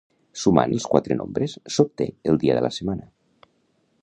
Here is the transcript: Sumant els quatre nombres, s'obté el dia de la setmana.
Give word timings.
Sumant 0.43 0.73
els 0.77 0.87
quatre 0.93 1.17
nombres, 1.19 1.55
s'obté 1.75 2.09
el 2.33 2.43
dia 2.45 2.59
de 2.61 2.65
la 2.69 2.75
setmana. 2.79 3.11